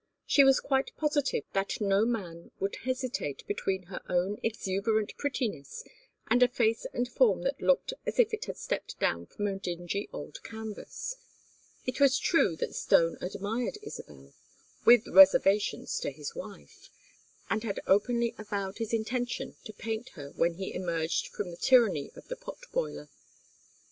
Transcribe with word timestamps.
She 0.25 0.43
was 0.43 0.59
quite 0.59 0.97
positive 0.97 1.43
that 1.53 1.79
no 1.79 2.05
man 2.05 2.49
would 2.59 2.77
hesitate 2.77 3.45
between 3.45 3.83
her 3.83 4.01
own 4.09 4.39
exuberant 4.41 5.15
prettiness 5.15 5.83
and 6.27 6.41
a 6.41 6.47
face 6.47 6.87
and 6.91 7.07
form 7.07 7.43
that 7.43 7.61
looked 7.61 7.93
as 8.07 8.17
if 8.17 8.33
it 8.33 8.45
had 8.45 8.57
stepped 8.57 8.99
down 8.99 9.27
from 9.27 9.45
a 9.45 9.59
dingy 9.59 10.09
old 10.11 10.41
canvas. 10.41 11.17
It 11.85 11.99
was 11.99 12.17
true 12.17 12.55
that 12.55 12.73
Stone 12.73 13.19
admired 13.21 13.77
Isabel 13.83 14.33
with 14.85 15.05
reservations 15.05 15.99
to 15.99 16.09
his 16.09 16.33
wife 16.33 16.89
and 17.47 17.63
had 17.63 17.79
openly 17.85 18.33
avowed 18.39 18.79
his 18.79 18.93
intention 18.93 19.53
to 19.65 19.71
paint 19.71 20.09
her 20.15 20.31
when 20.31 20.55
he 20.55 20.73
emerged 20.73 21.27
from 21.27 21.51
the 21.51 21.57
tyranny 21.57 22.11
of 22.15 22.27
the 22.27 22.35
pot 22.35 22.65
boiler. 22.71 23.11